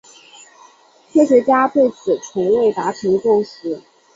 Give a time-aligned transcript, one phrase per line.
[1.13, 3.79] 科学家对此从未达成共识。